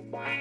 Wait. 0.00 0.38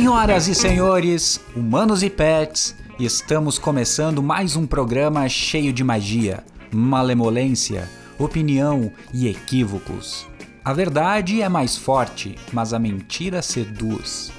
Senhoras 0.00 0.48
e 0.48 0.54
senhores, 0.54 1.40
humanos 1.54 2.02
e 2.02 2.08
pets, 2.08 2.74
estamos 2.98 3.58
começando 3.58 4.22
mais 4.22 4.56
um 4.56 4.66
programa 4.66 5.28
cheio 5.28 5.74
de 5.74 5.84
magia, 5.84 6.42
malemolência, 6.72 7.86
opinião 8.18 8.90
e 9.12 9.28
equívocos. 9.28 10.26
A 10.64 10.72
verdade 10.72 11.42
é 11.42 11.50
mais 11.50 11.76
forte, 11.76 12.34
mas 12.50 12.72
a 12.72 12.78
mentira 12.78 13.42
seduz. 13.42 14.32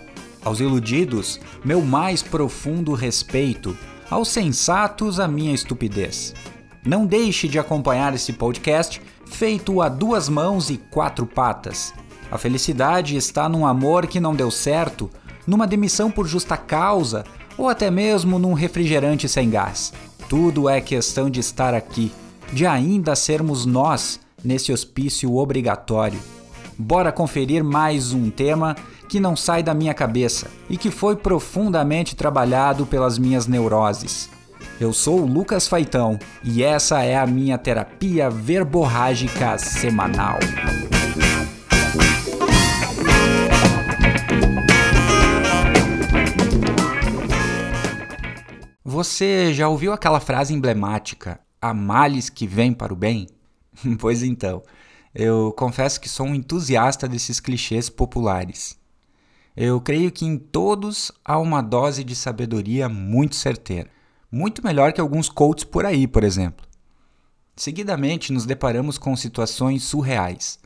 Aos 0.44 0.60
iludidos, 0.60 1.40
meu 1.64 1.80
mais 1.84 2.24
profundo 2.24 2.96
respeito, 2.96 3.78
aos 4.10 4.30
sensatos, 4.30 5.20
a 5.20 5.28
minha 5.28 5.54
estupidez. 5.54 6.34
Não 6.84 7.06
deixe 7.06 7.48
de 7.48 7.60
acompanhar 7.60 8.16
esse 8.16 8.34
podcast 8.34 9.00
feito 9.28 9.80
a 9.80 9.88
duas 9.90 10.28
mãos 10.28 10.72
e 10.72 10.78
quatro 10.78 11.28
patas. 11.28 11.94
A 12.32 12.38
felicidade 12.40 13.16
está 13.16 13.48
num 13.48 13.64
amor 13.64 14.08
que 14.08 14.20
não 14.20 14.34
deu 14.34 14.50
certo 14.50 15.08
numa 15.46 15.68
demissão 15.68 16.12
por 16.12 16.28
justa 16.28 16.58
causa 16.58 17.24
ou 17.58 17.70
até 17.70 17.92
mesmo 17.92 18.40
num 18.40 18.54
refrigerante 18.54 19.28
sem 19.28 19.50
gás. 19.50 19.94
Tudo 20.30 20.70
é 20.70 20.80
questão 20.80 21.30
de 21.30 21.40
estar 21.40 21.74
aqui, 21.74 22.12
de 22.54 22.66
ainda 22.66 23.16
sermos 23.16 23.66
nós 23.66 24.20
nesse 24.44 24.72
hospício 24.72 25.36
obrigatório. 25.36 26.20
Bora 26.78 27.12
conferir 27.12 27.64
mais 27.64 28.14
um 28.14 28.30
tema 28.30 28.76
que 29.08 29.20
não 29.20 29.36
sai 29.36 29.62
da 29.62 29.74
minha 29.74 29.94
cabeça 29.94 30.48
e 30.70 30.78
que 30.78 30.90
foi 30.90 31.16
profundamente 31.16 32.16
trabalhado 32.16 32.86
pelas 32.86 33.18
minhas 33.18 33.46
neuroses. 33.46 34.30
Eu 34.80 34.94
sou 34.94 35.20
o 35.20 35.28
Lucas 35.28 35.68
Faitão 35.68 36.18
e 36.44 36.64
essa 36.64 37.04
é 37.04 37.16
a 37.16 37.28
minha 37.28 37.58
terapia 37.58 38.30
verborrágica 38.30 39.58
semanal. 39.58 40.40
Você 48.92 49.54
já 49.54 49.70
ouviu 49.70 49.94
aquela 49.94 50.20
frase 50.20 50.54
emblemática: 50.54 51.40
há 51.62 51.74
males 51.74 52.30
que 52.30 52.46
vêm 52.46 52.74
para 52.74 52.92
o 52.92 52.96
bem? 52.96 53.26
pois 53.98 54.22
então, 54.22 54.62
eu 55.16 55.54
confesso 55.54 56.02
que 56.02 56.10
sou 56.10 56.26
um 56.26 56.36
entusiasta 56.36 57.08
desses 57.08 57.40
clichês 57.40 57.90
populares. 57.90 58.78
Eu 59.56 59.80
creio 59.80 60.12
que 60.12 60.26
em 60.26 60.38
todos 60.38 61.10
há 61.24 61.40
uma 61.40 61.62
dose 61.62 62.04
de 62.04 62.14
sabedoria 62.14 62.90
muito 62.90 63.38
certeira, 63.38 63.90
muito 64.30 64.62
melhor 64.62 64.92
que 64.92 65.00
alguns 65.00 65.30
coaches 65.30 65.64
por 65.64 65.86
aí, 65.86 66.06
por 66.06 66.26
exemplo. 66.26 66.68
Seguidamente, 67.56 68.34
nos 68.34 68.46
deparamos 68.46 68.98
com 68.98 69.16
situações 69.16 69.84
surreais, 69.84 70.60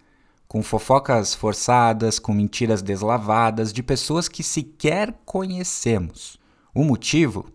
com 0.47 0.63
fofocas 0.63 1.35
forçadas, 1.35 2.17
com 2.17 2.33
mentiras 2.33 2.81
deslavadas 2.81 3.71
de 3.71 3.83
pessoas 3.83 4.27
que 4.27 4.41
sequer 4.41 5.13
conhecemos. 5.25 6.39
O 6.73 6.83
motivo? 6.83 7.53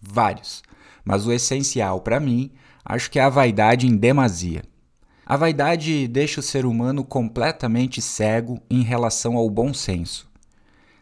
Vários. 0.00 0.62
Mas 1.04 1.26
o 1.26 1.32
essencial 1.32 2.00
para 2.00 2.20
mim, 2.20 2.50
acho 2.84 3.10
que 3.10 3.18
é 3.18 3.22
a 3.22 3.28
vaidade 3.28 3.86
em 3.86 3.96
demasia. 3.96 4.62
A 5.24 5.36
vaidade 5.36 6.08
deixa 6.08 6.40
o 6.40 6.42
ser 6.42 6.64
humano 6.64 7.04
completamente 7.04 8.00
cego 8.00 8.60
em 8.70 8.82
relação 8.82 9.36
ao 9.36 9.50
bom 9.50 9.74
senso. 9.74 10.26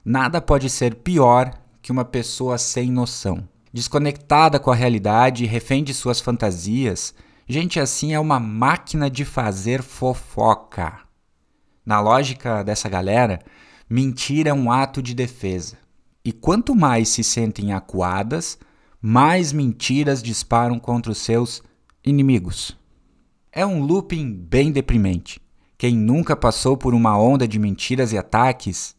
Nada 0.05 0.41
pode 0.41 0.69
ser 0.69 0.97
pior 0.97 1.53
que 1.81 1.93
uma 1.93 2.05
pessoa 2.05 2.59
sem 2.59 2.91
noção. 2.91 3.49
Desconectada 3.73 4.59
com 4.59 4.71
a 4.71 4.75
realidade 4.75 5.45
e 5.45 5.47
refém 5.47 5.85
de 5.85 5.95
suas 5.95 6.21
fantasias, 6.21 7.15
gente 7.47 7.79
assim 7.79 8.15
é 8.15 8.19
uma 8.19 8.41
máquina 8.41 9.09
de 9.09 9.25
fazer 9.25 9.83
fofoca. 9.83 11.01
Na 11.85 12.01
lógica 12.01 12.65
dessa 12.65 12.89
galera, 12.89 13.41
mentir 13.89 14.49
é 14.49 14.53
um 14.53 14.73
ato 14.73 15.01
de 15.01 15.15
defesa. 15.15 15.79
E 16.25 16.33
quanto 16.33 16.75
mais 16.75 17.09
se 17.11 17.23
sentem 17.23 17.73
acuadas, 17.73 18.59
mais 19.09 19.53
mentiras 19.53 20.21
disparam 20.21 20.81
contra 20.81 21.13
os 21.13 21.19
seus 21.19 21.63
inimigos. 22.05 22.77
É 23.53 23.65
um 23.65 23.81
looping 23.81 24.35
bem 24.35 24.73
deprimente. 24.73 25.41
Quem 25.79 25.97
nunca 25.97 26.35
passou 26.35 26.77
por 26.77 26.93
uma 26.93 27.17
onda 27.17 27.47
de 27.47 27.57
mentiras 27.57 28.13
e 28.13 28.19
ataques 28.19 28.97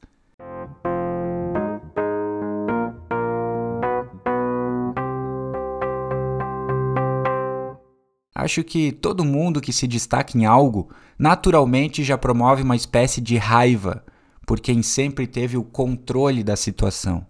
Acho 8.34 8.64
que 8.64 8.94
todo 8.94 9.26
mundo 9.26 9.60
que 9.60 9.74
se 9.74 9.86
destaca 9.86 10.38
em 10.38 10.46
algo 10.46 10.90
naturalmente 11.20 12.02
já 12.02 12.18
promove 12.18 12.64
uma 12.64 12.78
espécie 12.78 13.20
de 13.20 13.36
raiva 13.36 14.06
por 14.46 14.62
quem 14.62 14.82
sempre 14.82 15.28
teve 15.28 15.58
o 15.58 15.66
controle 15.66 16.46
da 16.46 16.56
situação. 16.56 17.28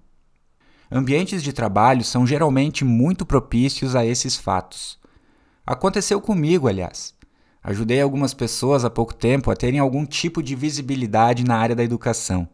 Ambientes 0.92 1.44
de 1.44 1.52
trabalho 1.52 2.04
são 2.04 2.26
geralmente 2.26 2.86
muito 2.86 3.26
propícios 3.26 3.96
a 3.96 4.06
esses 4.06 4.38
fatos. 4.38 4.98
Aconteceu 5.66 6.22
comigo, 6.22 6.68
aliás. 6.68 7.14
Ajudei 7.62 8.02
algumas 8.02 8.34
pessoas 8.34 8.86
há 8.86 8.90
pouco 8.90 9.14
tempo 9.14 9.52
a 9.52 9.56
terem 9.56 9.80
algum 9.80 10.06
tipo 10.06 10.42
de 10.42 10.56
visibilidade 10.56 11.44
na 11.44 11.58
área 11.58 11.76
da 11.76 11.84
educação. 11.84 12.48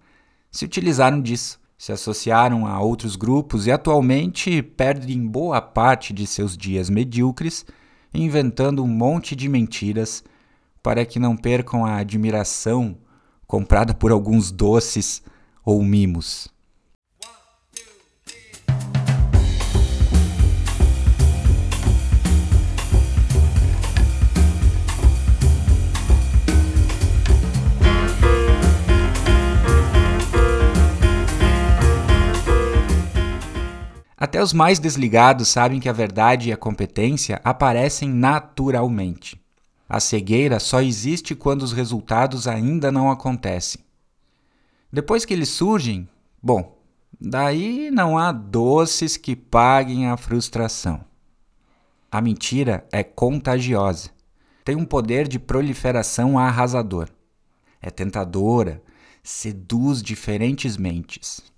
Se 0.51 0.65
utilizaram 0.65 1.21
disso, 1.21 1.59
se 1.77 1.91
associaram 1.91 2.65
a 2.65 2.79
outros 2.79 3.15
grupos 3.15 3.67
e 3.67 3.71
atualmente 3.71 4.61
perdem 4.61 5.27
boa 5.27 5.61
parte 5.61 6.13
de 6.13 6.25
seus 6.25 6.57
dias 6.57 6.89
medíocres 6.89 7.65
inventando 8.13 8.83
um 8.83 8.87
monte 8.87 9.35
de 9.35 9.49
mentiras 9.49 10.23
para 10.81 11.05
que 11.05 11.19
não 11.19 11.35
percam 11.35 11.85
a 11.85 11.97
admiração 11.97 12.97
comprada 13.47 13.93
por 13.93 14.11
alguns 14.11 14.51
doces 14.51 15.23
ou 15.65 15.83
mimos. 15.83 16.52
Os 34.43 34.51
mais 34.51 34.77
desligados 34.77 35.47
sabem 35.47 35.79
que 35.79 35.87
a 35.87 35.93
verdade 35.93 36.49
e 36.49 36.51
a 36.51 36.57
competência 36.57 37.39
aparecem 37.45 38.09
naturalmente. 38.09 39.41
A 39.87 40.01
cegueira 40.01 40.59
só 40.59 40.81
existe 40.81 41.33
quando 41.33 41.61
os 41.61 41.71
resultados 41.71 42.45
ainda 42.45 42.91
não 42.91 43.09
acontecem. 43.09 43.81
Depois 44.91 45.23
que 45.23 45.33
eles 45.33 45.47
surgem, 45.47 46.09
bom, 46.41 46.77
daí 47.21 47.89
não 47.89 48.17
há 48.17 48.33
doces 48.33 49.15
que 49.15 49.33
paguem 49.33 50.07
a 50.07 50.17
frustração. 50.17 51.05
A 52.11 52.19
mentira 52.19 52.85
é 52.91 53.01
contagiosa. 53.01 54.09
Tem 54.65 54.75
um 54.75 54.83
poder 54.83 55.25
de 55.25 55.39
proliferação 55.39 56.37
arrasador. 56.37 57.07
É 57.81 57.89
tentadora, 57.89 58.83
seduz 59.23 60.03
diferentes 60.03 60.75
mentes 60.75 61.52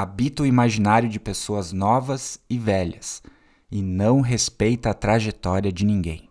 habita 0.00 0.44
o 0.44 0.46
imaginário 0.46 1.08
de 1.08 1.18
pessoas 1.18 1.72
novas 1.72 2.38
e 2.48 2.56
velhas 2.56 3.20
e 3.68 3.82
não 3.82 4.20
respeita 4.20 4.90
a 4.90 4.94
trajetória 4.94 5.72
de 5.72 5.84
ninguém. 5.84 6.28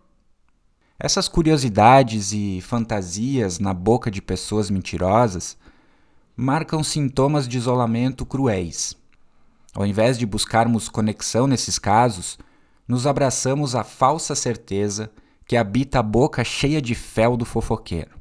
Essas 0.98 1.28
curiosidades 1.28 2.32
e 2.32 2.62
fantasias 2.62 3.58
na 3.58 3.74
boca 3.74 4.10
de 4.10 4.22
pessoas 4.22 4.70
mentirosas 4.70 5.54
marcam 6.34 6.82
sintomas 6.82 7.46
de 7.46 7.58
isolamento 7.58 8.24
cruéis. 8.24 8.96
Ao 9.74 9.84
invés 9.84 10.18
de 10.18 10.24
buscarmos 10.24 10.88
conexão 10.88 11.46
nesses 11.46 11.78
casos, 11.78 12.38
nos 12.88 13.06
abraçamos 13.06 13.74
à 13.74 13.84
falsa 13.84 14.34
certeza 14.34 15.12
que 15.44 15.58
habita 15.58 15.98
a 15.98 16.02
boca 16.02 16.42
cheia 16.42 16.80
de 16.80 16.94
fel 16.94 17.36
do 17.36 17.44
fofoqueiro. 17.44 18.18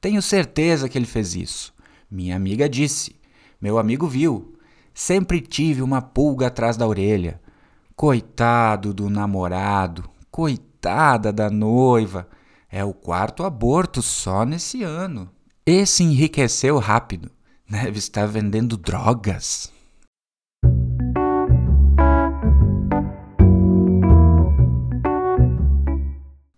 Tenho 0.00 0.20
certeza 0.20 0.88
que 0.88 0.98
ele 0.98 1.06
fez 1.06 1.36
isso. 1.36 1.72
Minha 2.10 2.34
amiga 2.34 2.68
disse. 2.68 3.19
Meu 3.60 3.78
amigo 3.78 4.08
viu. 4.08 4.56
Sempre 4.94 5.40
tive 5.40 5.82
uma 5.82 6.00
pulga 6.00 6.46
atrás 6.46 6.76
da 6.76 6.86
orelha. 6.86 7.40
Coitado 7.94 8.94
do 8.94 9.10
namorado, 9.10 10.08
coitada 10.30 11.30
da 11.30 11.50
noiva. 11.50 12.26
É 12.70 12.82
o 12.82 12.94
quarto 12.94 13.44
aborto 13.44 14.00
só 14.00 14.44
nesse 14.46 14.82
ano. 14.82 15.28
Esse 15.66 16.02
enriqueceu 16.02 16.78
rápido. 16.78 17.30
Deve 17.68 17.98
estar 17.98 18.26
vendendo 18.26 18.76
drogas. 18.76 19.70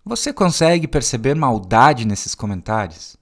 Você 0.04 0.32
consegue 0.32 0.86
perceber 0.86 1.34
maldade 1.34 2.06
nesses 2.06 2.34
comentários? 2.34 3.16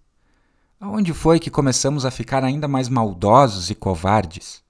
Aonde 0.82 1.12
foi 1.12 1.38
que 1.38 1.50
começamos 1.50 2.06
a 2.06 2.10
ficar 2.10 2.42
ainda 2.42 2.66
mais 2.66 2.88
maldosos 2.88 3.68
e 3.68 3.74
covardes? 3.74 4.62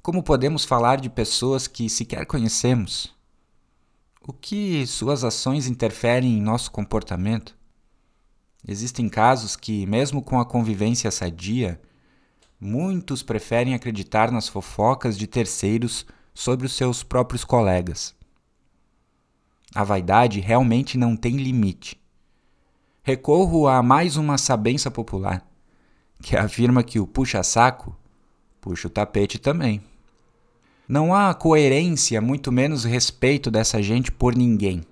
Como 0.00 0.22
podemos 0.22 0.64
falar 0.64 1.00
de 1.00 1.10
pessoas 1.10 1.66
que 1.66 1.90
sequer 1.90 2.26
conhecemos? 2.26 3.12
O 4.24 4.32
que 4.32 4.86
suas 4.86 5.24
ações 5.24 5.66
interferem 5.66 6.38
em 6.38 6.40
nosso 6.40 6.70
comportamento? 6.70 7.58
Existem 8.68 9.08
casos 9.08 9.56
que, 9.56 9.84
mesmo 9.84 10.22
com 10.22 10.38
a 10.38 10.46
convivência 10.46 11.10
sadia, 11.10 11.82
muitos 12.60 13.20
preferem 13.20 13.74
acreditar 13.74 14.30
nas 14.30 14.46
fofocas 14.46 15.18
de 15.18 15.26
terceiros 15.26 16.06
sobre 16.32 16.66
os 16.66 16.72
seus 16.72 17.02
próprios 17.02 17.42
colegas. 17.42 18.14
A 19.74 19.82
vaidade 19.82 20.38
realmente 20.38 20.96
não 20.96 21.16
tem 21.16 21.36
limite. 21.36 22.00
Recorro 23.04 23.66
a 23.66 23.82
mais 23.82 24.16
uma 24.16 24.38
sabença 24.38 24.88
popular, 24.88 25.44
que 26.22 26.36
afirma 26.36 26.84
que 26.84 27.00
o 27.00 27.06
puxa-saco 27.06 27.96
puxa 28.60 28.86
o 28.86 28.90
tapete 28.90 29.40
também. 29.40 29.82
Não 30.86 31.12
há 31.12 31.34
coerência, 31.34 32.20
muito 32.20 32.52
menos 32.52 32.84
respeito 32.84 33.50
dessa 33.50 33.82
gente 33.82 34.12
por 34.12 34.36
ninguém. 34.36 34.82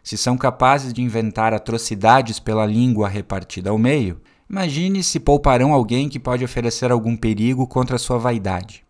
Se 0.00 0.16
são 0.16 0.38
capazes 0.38 0.92
de 0.92 1.02
inventar 1.02 1.52
atrocidades 1.52 2.38
pela 2.38 2.64
língua 2.64 3.08
repartida 3.08 3.70
ao 3.70 3.78
meio, 3.78 4.20
imagine 4.48 5.02
se 5.02 5.18
pouparão 5.18 5.72
alguém 5.72 6.08
que 6.08 6.20
pode 6.20 6.44
oferecer 6.44 6.92
algum 6.92 7.16
perigo 7.16 7.66
contra 7.66 7.98
sua 7.98 8.16
vaidade. 8.16 8.84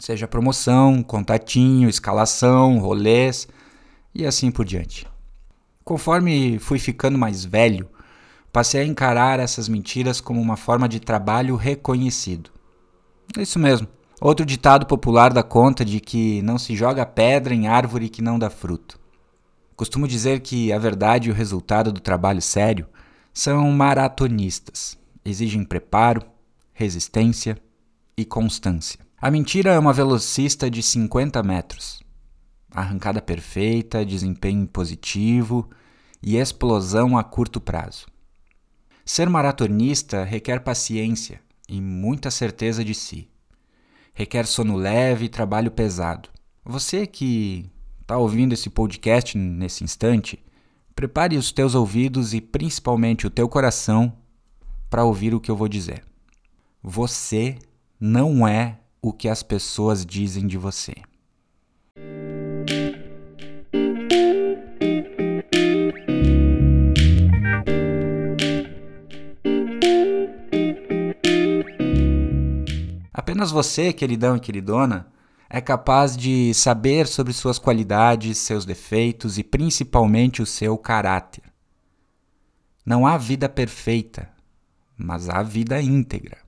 Seja 0.00 0.26
promoção, 0.26 1.00
contatinho, 1.00 1.88
escalação, 1.88 2.80
rolês 2.80 3.46
e 4.12 4.26
assim 4.26 4.50
por 4.50 4.64
diante. 4.64 5.11
Conforme 5.84 6.58
fui 6.58 6.78
ficando 6.78 7.18
mais 7.18 7.44
velho, 7.44 7.88
passei 8.52 8.82
a 8.82 8.86
encarar 8.86 9.40
essas 9.40 9.68
mentiras 9.68 10.20
como 10.20 10.40
uma 10.40 10.56
forma 10.56 10.88
de 10.88 11.00
trabalho 11.00 11.56
reconhecido. 11.56 12.50
Isso 13.38 13.58
mesmo. 13.58 13.88
Outro 14.20 14.46
ditado 14.46 14.86
popular 14.86 15.32
dá 15.32 15.42
conta 15.42 15.84
de 15.84 15.98
que 15.98 16.40
não 16.42 16.56
se 16.56 16.76
joga 16.76 17.04
pedra 17.04 17.54
em 17.54 17.66
árvore 17.66 18.08
que 18.08 18.22
não 18.22 18.38
dá 18.38 18.48
fruto. 18.48 19.00
Costumo 19.74 20.06
dizer 20.06 20.40
que 20.40 20.72
a 20.72 20.78
verdade 20.78 21.28
e 21.28 21.32
o 21.32 21.34
resultado 21.34 21.90
do 21.90 22.00
trabalho 22.00 22.40
sério 22.40 22.86
são 23.34 23.70
maratonistas. 23.72 24.96
Exigem 25.24 25.64
preparo, 25.64 26.22
resistência 26.72 27.56
e 28.16 28.24
constância. 28.24 29.00
A 29.20 29.30
mentira 29.30 29.72
é 29.72 29.78
uma 29.78 29.92
velocista 29.92 30.70
de 30.70 30.82
50 30.82 31.42
metros. 31.42 32.01
Arrancada 32.74 33.20
perfeita, 33.20 34.04
desempenho 34.04 34.66
positivo 34.66 35.68
e 36.22 36.36
explosão 36.36 37.18
a 37.18 37.24
curto 37.24 37.60
prazo. 37.60 38.06
Ser 39.04 39.28
maratonista 39.28 40.24
requer 40.24 40.60
paciência 40.60 41.40
e 41.68 41.80
muita 41.80 42.30
certeza 42.30 42.84
de 42.84 42.94
si 42.94 43.32
requer 44.14 44.46
sono 44.46 44.76
leve 44.76 45.26
e 45.26 45.28
trabalho 45.28 45.70
pesado. 45.70 46.28
Você 46.64 47.06
que 47.06 47.70
está 48.00 48.16
ouvindo 48.16 48.52
esse 48.52 48.70
podcast 48.70 49.36
nesse 49.36 49.82
instante, 49.82 50.44
prepare 50.94 51.36
os 51.36 51.50
teus 51.50 51.74
ouvidos 51.74 52.34
e 52.34 52.40
principalmente 52.40 53.26
o 53.26 53.30
teu 53.30 53.48
coração 53.48 54.12
para 54.90 55.04
ouvir 55.04 55.34
o 55.34 55.40
que 55.40 55.50
eu 55.50 55.56
vou 55.56 55.68
dizer. 55.68 56.04
Você 56.82 57.58
não 57.98 58.46
é 58.46 58.80
o 59.00 59.12
que 59.12 59.28
as 59.28 59.42
pessoas 59.42 60.04
dizem 60.04 60.46
de 60.46 60.58
você. 60.58 60.94
Apenas 73.22 73.52
você, 73.52 73.92
queridão 73.92 74.36
e 74.36 74.40
queridona, 74.40 75.06
é 75.48 75.60
capaz 75.60 76.16
de 76.16 76.52
saber 76.54 77.06
sobre 77.06 77.32
suas 77.32 77.56
qualidades, 77.56 78.36
seus 78.38 78.64
defeitos 78.64 79.38
e 79.38 79.44
principalmente 79.44 80.42
o 80.42 80.46
seu 80.46 80.76
caráter. 80.76 81.44
Não 82.84 83.06
há 83.06 83.16
vida 83.16 83.48
perfeita, 83.48 84.28
mas 84.96 85.28
há 85.28 85.40
vida 85.40 85.80
íntegra. 85.80 86.38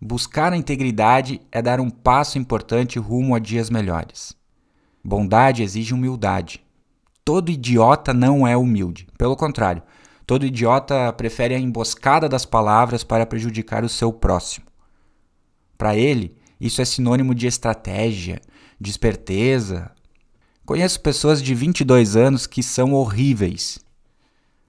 Buscar 0.00 0.52
a 0.52 0.56
integridade 0.56 1.40
é 1.52 1.62
dar 1.62 1.78
um 1.78 1.90
passo 1.90 2.38
importante 2.38 2.98
rumo 2.98 3.32
a 3.32 3.38
dias 3.38 3.70
melhores. 3.70 4.36
Bondade 5.04 5.62
exige 5.62 5.94
humildade. 5.94 6.60
Todo 7.24 7.52
idiota 7.52 8.12
não 8.12 8.44
é 8.44 8.56
humilde. 8.56 9.06
Pelo 9.16 9.36
contrário, 9.36 9.84
todo 10.26 10.44
idiota 10.44 11.12
prefere 11.12 11.54
a 11.54 11.60
emboscada 11.60 12.28
das 12.28 12.44
palavras 12.44 13.04
para 13.04 13.24
prejudicar 13.24 13.84
o 13.84 13.88
seu 13.88 14.12
próximo. 14.12 14.71
Para 15.76 15.96
ele, 15.96 16.36
isso 16.60 16.80
é 16.80 16.84
sinônimo 16.84 17.34
de 17.34 17.48
estratégia, 17.48 18.40
de 18.80 18.88
esperteza. 18.88 19.90
Conheço 20.64 21.00
pessoas 21.00 21.42
de 21.42 21.54
22 21.54 22.14
anos 22.14 22.46
que 22.46 22.62
são 22.62 22.92
horríveis, 22.92 23.80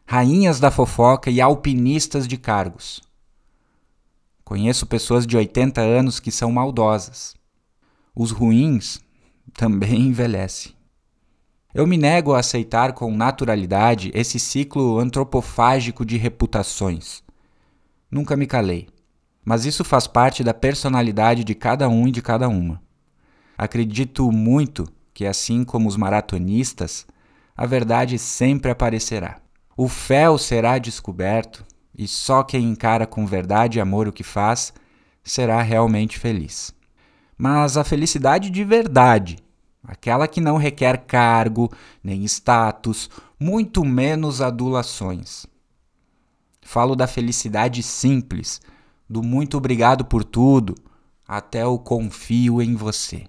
rainhas 0.06 0.60
da 0.60 0.72
fofoca 0.72 1.30
e 1.30 1.40
alpinistas 1.40 2.28
de 2.28 2.36
cargos. 2.36 3.00
Conheço 4.44 4.86
pessoas 4.86 5.26
de 5.26 5.38
80 5.38 5.82
anos 5.82 6.20
que 6.20 6.32
são 6.32 6.52
maldosas. 6.52 7.36
Os 8.16 8.32
ruins 8.32 9.00
também 9.54 10.08
envelhecem. 10.08 10.74
Eu 11.74 11.88
me 11.88 11.98
nego 11.98 12.34
a 12.34 12.40
aceitar 12.40 12.94
com 12.94 13.16
naturalidade 13.16 14.12
esse 14.14 14.40
ciclo 14.40 15.00
antropofágico 15.00 16.06
de 16.06 16.18
reputações. 16.18 17.24
Nunca 18.12 18.36
me 18.36 18.46
calei 18.46 18.93
mas 19.44 19.66
isso 19.66 19.84
faz 19.84 20.08
parte 20.08 20.44
da 20.44 20.54
personalidade 20.54 21.44
de 21.44 21.54
cada 21.54 21.90
um 21.90 22.08
e 22.08 22.12
de 22.12 22.22
cada 22.22 22.48
uma. 22.48 22.82
Acredito 23.58 24.32
muito 24.32 24.88
que, 25.14 25.26
assim 25.26 25.64
como 25.64 25.88
os 25.88 25.96
maratonistas, 25.96 27.06
a 27.56 27.66
verdade 27.66 28.18
sempre 28.18 28.72
aparecerá. 28.72 29.40
O 29.76 29.88
fel 29.88 30.38
será 30.38 30.78
descoberto 30.78 31.64
e 31.96 32.08
só 32.08 32.44
quem 32.44 32.64
encara 32.70 33.06
com 33.06 33.26
verdade 33.26 33.78
e 33.78 33.82
amor 33.82 34.08
o 34.08 34.14
que 34.14 34.24
faz 34.24 34.74
será 35.24 35.62
realmente 35.62 36.18
feliz. 36.18 36.74
Mas 37.38 37.78
a 37.78 37.84
felicidade 37.84 38.50
de 38.50 38.64
verdade, 38.64 39.38
aquela 39.84 40.28
que 40.28 40.42
não 40.42 40.58
requer 40.58 41.06
cargo, 41.06 41.72
nem 42.04 42.24
status, 42.24 43.10
muito 43.40 43.84
menos 43.84 44.42
adulações. 44.42 45.46
Falo 46.62 46.96
da 46.96 47.08
felicidade 47.08 47.84
simples, 47.84 48.62
do 49.14 49.22
muito 49.22 49.58
obrigado 49.58 50.04
por 50.04 50.24
tudo 50.24 50.74
até 51.28 51.64
o 51.64 51.78
confio 51.78 52.60
em 52.64 52.74
você. 52.74 53.26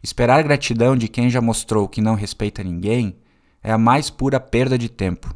Esperar 0.00 0.44
gratidão 0.44 0.96
de 0.96 1.08
quem 1.08 1.28
já 1.28 1.40
mostrou 1.40 1.88
que 1.88 2.00
não 2.00 2.14
respeita 2.14 2.62
ninguém 2.62 3.16
é 3.60 3.72
a 3.72 3.76
mais 3.76 4.08
pura 4.08 4.38
perda 4.38 4.78
de 4.78 4.88
tempo. 4.88 5.34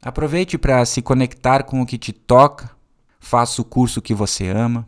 Aproveite 0.00 0.56
para 0.56 0.82
se 0.86 1.02
conectar 1.02 1.64
com 1.64 1.82
o 1.82 1.86
que 1.86 1.98
te 1.98 2.14
toca 2.14 2.74
faça 3.24 3.62
o 3.62 3.64
curso 3.64 4.02
que 4.02 4.12
você 4.12 4.48
ama. 4.48 4.86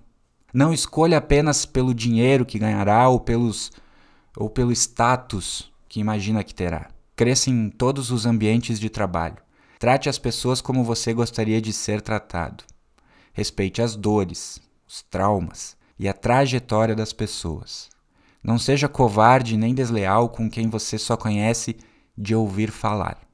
Não 0.53 0.73
escolha 0.73 1.17
apenas 1.17 1.65
pelo 1.65 1.95
dinheiro 1.95 2.45
que 2.45 2.59
ganhará 2.59 3.09
ou, 3.09 3.19
pelos, 3.19 3.73
ou 4.37 4.51
pelo 4.51 4.73
status 4.73 5.73
que 5.89 6.01
imagina 6.01 6.45
que 6.45 6.55
terá. 6.55 6.91
Cresça 7.17 7.49
em 7.49 7.71
todos 7.71 8.11
os 8.11 8.27
ambientes 8.27 8.79
de 8.79 8.91
trabalho. 8.91 9.39
Trate 9.79 10.09
as 10.09 10.19
pessoas 10.19 10.61
como 10.61 10.85
você 10.85 11.15
gostaria 11.15 11.63
de 11.63 11.73
ser 11.73 12.03
tratado. 12.03 12.63
Respeite 13.33 13.81
as 13.81 13.97
dores, 13.97 14.61
os 14.87 15.03
traumas 15.03 15.75
e 15.99 16.07
a 16.07 16.13
trajetória 16.13 16.95
das 16.95 17.15
pessoas. 17.15 17.89
Não 18.45 18.59
seja 18.59 18.87
covarde 18.87 19.57
nem 19.57 19.75
desleal 19.75 20.29
com 20.29 20.49
quem 20.49 20.69
você 20.69 20.99
só 20.99 21.17
conhece 21.17 21.77
de 22.17 22.35
ouvir 22.35 22.71
falar. 22.71 23.26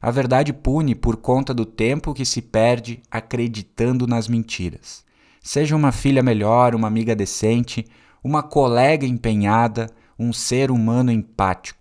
A 0.00 0.10
verdade 0.12 0.52
pune 0.52 0.94
por 0.94 1.16
conta 1.16 1.52
do 1.52 1.66
tempo 1.66 2.14
que 2.14 2.24
se 2.24 2.40
perde 2.40 3.02
acreditando 3.10 4.06
nas 4.06 4.28
mentiras. 4.28 5.04
Seja 5.42 5.74
uma 5.74 5.90
filha 5.90 6.22
melhor, 6.22 6.74
uma 6.74 6.86
amiga 6.86 7.16
decente, 7.16 7.84
uma 8.22 8.42
colega 8.42 9.06
empenhada, 9.06 9.90
um 10.16 10.32
ser 10.32 10.70
humano 10.70 11.10
empático. 11.10 11.78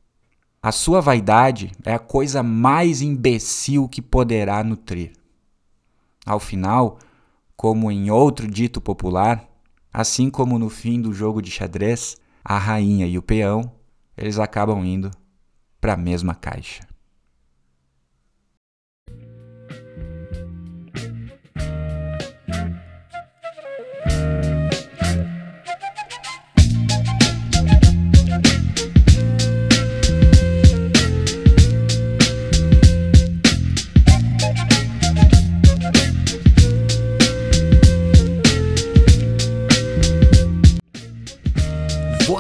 A 0.62 0.71
sua 0.71 1.00
vaidade 1.00 1.71
é 1.86 1.93
a 1.93 2.00
coisa 2.00 2.41
mais 2.41 3.01
imbecil 3.01 3.88
que 3.88 4.01
poderá 4.01 4.63
nutrir. 4.63 5.13
Ao 6.25 6.39
final, 6.39 6.97
como 7.55 7.91
em 7.91 8.09
outro 8.09 8.47
dito 8.47 8.81
popular, 8.81 9.47
assim 9.93 10.29
como 10.29 10.57
no 10.57 10.69
fim 10.69 11.00
do 11.00 11.13
jogo 11.13 11.41
de 11.41 11.51
xadrez, 11.51 12.17
a 12.43 12.57
rainha 12.57 13.05
e 13.05 13.17
o 13.17 13.21
peão, 13.21 13.71
eles 14.17 14.39
acabam 14.39 14.83
indo 14.83 15.12
para 15.79 15.93
a 15.93 15.97
mesma 15.97 16.33
caixa. 16.33 16.81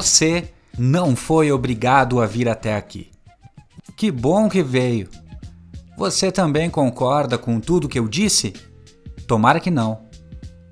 Você 0.07 0.51
não 0.79 1.17
foi 1.17 1.51
obrigado 1.51 2.21
a 2.21 2.25
vir 2.25 2.47
até 2.47 2.77
aqui. 2.77 3.11
Que 3.97 4.09
bom 4.09 4.47
que 4.47 4.63
veio. 4.63 5.09
Você 5.97 6.31
também 6.31 6.69
concorda 6.69 7.37
com 7.37 7.59
tudo 7.59 7.89
que 7.89 7.99
eu 7.99 8.07
disse? 8.07 8.53
Tomara 9.27 9.59
que 9.59 9.69
não. 9.69 10.07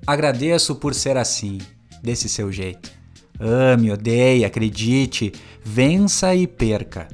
Agradeço 0.06 0.74
por 0.76 0.94
ser 0.94 1.18
assim, 1.18 1.58
desse 2.02 2.30
seu 2.30 2.50
jeito. 2.50 2.90
Ame, 3.38 3.92
odeie, 3.92 4.42
acredite, 4.42 5.34
vença 5.62 6.34
e 6.34 6.46
perca. 6.46 7.06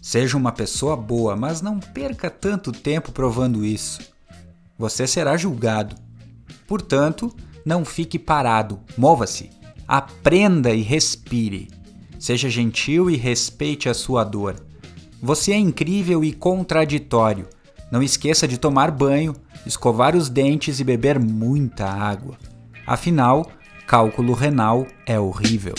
Seja 0.00 0.38
uma 0.38 0.52
pessoa 0.52 0.96
boa, 0.96 1.36
mas 1.36 1.60
não 1.60 1.78
perca 1.78 2.30
tanto 2.30 2.72
tempo 2.72 3.12
provando 3.12 3.66
isso. 3.66 4.00
Você 4.78 5.06
será 5.06 5.36
julgado. 5.36 5.94
Portanto, 6.66 7.36
não 7.66 7.84
fique 7.84 8.18
parado, 8.18 8.80
mova-se. 8.96 9.50
Aprenda 9.86 10.70
e 10.70 10.82
respire. 10.82 11.68
Seja 12.18 12.50
gentil 12.50 13.08
e 13.08 13.16
respeite 13.16 13.88
a 13.88 13.94
sua 13.94 14.24
dor. 14.24 14.56
Você 15.22 15.52
é 15.52 15.56
incrível 15.56 16.24
e 16.24 16.32
contraditório. 16.32 17.46
Não 17.90 18.02
esqueça 18.02 18.48
de 18.48 18.58
tomar 18.58 18.90
banho, 18.90 19.34
escovar 19.64 20.16
os 20.16 20.28
dentes 20.28 20.80
e 20.80 20.84
beber 20.84 21.20
muita 21.20 21.86
água. 21.86 22.36
Afinal, 22.86 23.50
cálculo 23.86 24.32
renal 24.32 24.86
é 25.06 25.20
horrível. 25.20 25.74